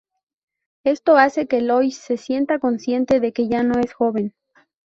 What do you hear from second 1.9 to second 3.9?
se sienta consciente de que ya no